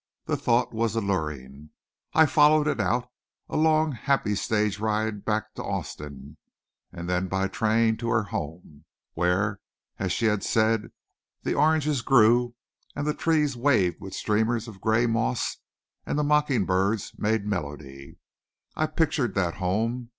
[0.25, 1.69] The thought was alluring.
[2.15, 3.07] I followed it out,
[3.47, 6.37] a long, happy stage ride back to Austin,
[6.91, 9.61] and then by train to her home where,
[9.99, 10.91] as she had said,
[11.43, 12.55] the oranges grew
[12.95, 15.57] and the trees waved with streamers of gray moss
[16.03, 18.17] and the mocking birds made melody.
[18.75, 20.09] I pictured that home.